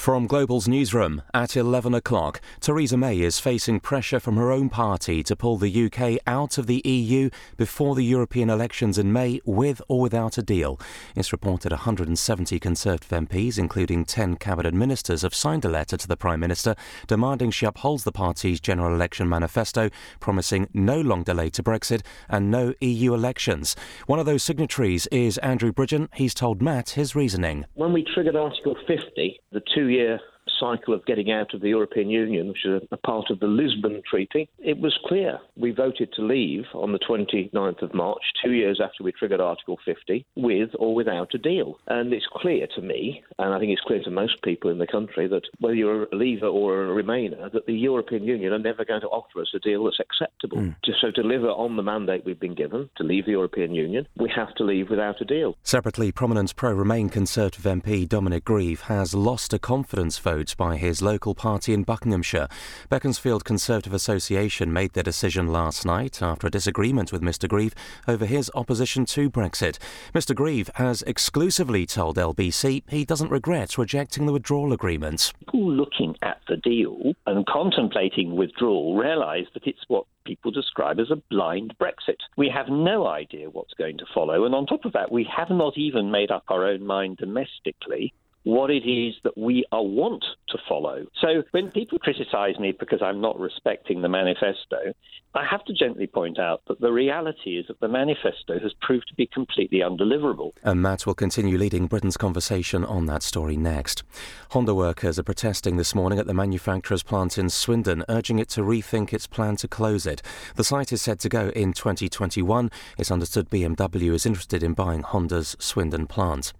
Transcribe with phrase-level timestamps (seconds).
[0.00, 5.22] From Global's newsroom at 11 o'clock, Theresa May is facing pressure from her own party
[5.22, 9.82] to pull the UK out of the EU before the European elections in May with
[9.88, 10.80] or without a deal.
[11.14, 16.16] It's reported 170 Conservative MPs, including 10 cabinet ministers, have signed a letter to the
[16.16, 16.76] Prime Minister
[17.06, 22.50] demanding she upholds the party's general election manifesto, promising no long delay to Brexit and
[22.50, 23.76] no EU elections.
[24.06, 26.08] One of those signatories is Andrew Bridgen.
[26.14, 27.66] He's told Matt his reasoning.
[27.74, 30.20] When we triggered Article 50, the two year
[30.60, 34.02] cycle of getting out of the European Union, which is a part of the Lisbon
[34.08, 35.38] Treaty, it was clear.
[35.56, 39.78] We voted to leave on the 29th of March, two years after we triggered Article
[39.84, 41.78] 50, with or without a deal.
[41.88, 44.86] And it's clear to me, and I think it's clear to most people in the
[44.86, 48.84] country, that whether you're a leaver or a remainer, that the European Union are never
[48.84, 50.58] going to offer us a deal that's acceptable.
[50.58, 50.76] Mm.
[50.84, 54.06] To, so to deliver on the mandate we've been given to leave the European Union,
[54.16, 55.56] we have to leave without a deal.
[55.62, 61.34] Separately, prominent pro-Remain Conservative MP Dominic Grieve has lost a confidence vote by his local
[61.34, 62.48] party in Buckinghamshire.
[62.88, 67.74] Beaconsfield Conservative Association made their decision last night after a disagreement with Mr Grieve
[68.06, 69.78] over his opposition to Brexit.
[70.14, 75.32] Mr Grieve has exclusively told LBC he doesn't regret rejecting the withdrawal agreement.
[75.40, 81.10] People looking at the deal and contemplating withdrawal realise that it's what people describe as
[81.10, 82.18] a blind Brexit.
[82.36, 85.50] We have no idea what's going to follow, and on top of that, we have
[85.50, 88.12] not even made up our own mind domestically
[88.44, 91.06] what it is that we are want to follow.
[91.20, 94.94] So when people criticize me because I'm not respecting the manifesto,
[95.32, 99.06] I have to gently point out that the reality is that the manifesto has proved
[99.08, 100.52] to be completely undeliverable.
[100.64, 104.02] And Matt will continue leading Britain's conversation on that story next.
[104.50, 108.62] Honda workers are protesting this morning at the manufacturer's plant in Swindon, urging it to
[108.62, 110.20] rethink its plan to close it.
[110.56, 112.70] The site is set to go in 2021.
[112.98, 116.52] It's understood BMW is interested in buying Honda's Swindon plant.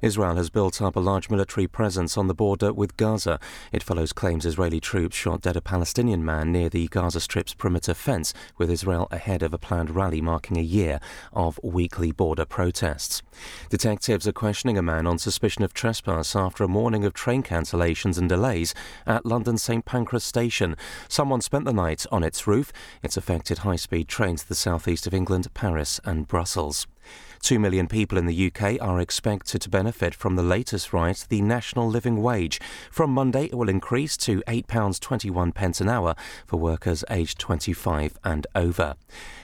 [0.00, 3.38] Israel has built up a large military presence on the border with Gaza.
[3.72, 7.94] It follows claims Israeli troops shot dead a Palestinian man near the Gaza Strip's perimeter
[7.94, 11.00] fence, with Israel ahead of a planned rally marking a year
[11.32, 13.22] of weekly border protests.
[13.70, 18.18] Detectives are questioning a man on suspicion of trespass after a morning of train cancellations
[18.18, 18.74] and delays
[19.06, 20.76] at London St Pancras station.
[21.08, 22.72] Someone spent the night on its roof.
[23.02, 26.86] It's affected high speed trains to the southeast of England, Paris, and Brussels.
[27.42, 31.42] Two million people in the UK are expected to benefit from the latest rise the
[31.42, 32.60] national living wage.
[32.90, 36.14] From Monday, it will increase to £8.21 pence an hour
[36.46, 38.94] for workers aged 25 and over.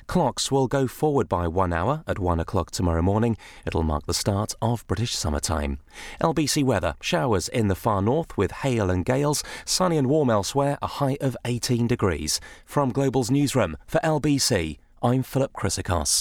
[0.06, 3.36] Clocks will go forward by one hour at one o'clock tomorrow morning.
[3.66, 5.80] It'll mark the start of British summertime.
[6.20, 10.78] LBC weather showers in the far north with hail and gales, sunny and warm elsewhere,
[10.80, 12.40] a high of 18 degrees.
[12.64, 16.16] From Global's newsroom for LBC, I'm Philip Chryssikos.